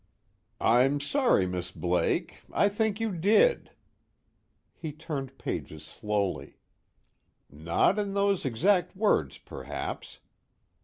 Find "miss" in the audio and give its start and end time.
1.45-1.71